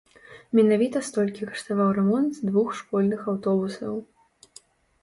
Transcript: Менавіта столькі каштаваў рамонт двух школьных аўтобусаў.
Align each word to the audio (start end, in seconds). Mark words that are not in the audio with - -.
Менавіта 0.59 1.01
столькі 1.09 1.49
каштаваў 1.51 1.91
рамонт 1.99 2.33
двух 2.49 2.69
школьных 2.81 3.21
аўтобусаў. 3.35 3.93